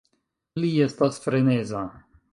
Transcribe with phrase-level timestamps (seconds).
[0.63, 1.87] Li estas freneza